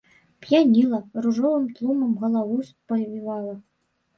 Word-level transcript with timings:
П'яніла, 0.43 0.99
ружовым 1.27 1.67
тлумам 1.75 2.17
галаву 2.25 2.57
спавівала. 2.71 3.53